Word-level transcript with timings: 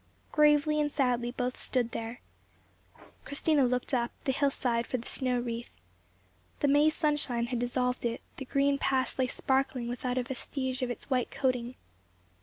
Gravely 0.31 0.81
and 0.81 0.91
sadly 0.91 1.29
both 1.29 1.55
stood 1.57 1.91
there. 1.91 2.21
Christina 3.23 3.65
looked 3.65 3.93
up 3.93 4.09
the 4.23 4.31
hillside 4.31 4.87
for 4.87 4.97
the 4.97 5.07
snow 5.07 5.39
wreath. 5.39 5.69
The 6.61 6.67
May 6.67 6.89
sunshine 6.89 7.45
had 7.45 7.59
dissolved 7.59 8.03
it; 8.03 8.21
the 8.37 8.45
green 8.45 8.79
pass 8.79 9.19
lay 9.19 9.27
sparkling 9.27 9.87
without 9.87 10.17
a 10.17 10.23
vestige 10.23 10.81
of 10.81 10.89
its 10.89 11.11
white 11.11 11.29
coating. 11.29 11.75